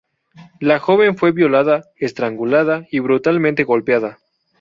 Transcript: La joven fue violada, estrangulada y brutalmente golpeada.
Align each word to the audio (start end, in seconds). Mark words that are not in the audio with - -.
La 0.59 0.79
joven 0.79 1.15
fue 1.15 1.31
violada, 1.31 1.83
estrangulada 1.95 2.87
y 2.89 2.97
brutalmente 3.01 3.63
golpeada. 3.65 4.17